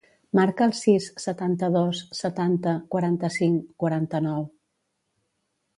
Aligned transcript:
Marca 0.37 0.67
el 0.67 0.71
sis, 0.77 1.09
setanta-dos, 1.25 2.01
setanta, 2.23 2.75
quaranta-cinc, 2.95 3.71
quaranta-nou. 3.85 4.53